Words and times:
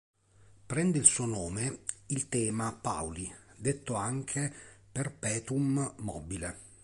Prende 0.65 0.97
il 0.97 1.05
suo 1.05 1.27
nome 1.27 1.81
il 2.07 2.27
tema 2.27 2.71
Pauly, 2.73 3.31
detto 3.55 3.93
anche 3.93 4.51
"Perpetuum 4.91 5.93
mobile". 5.97 6.57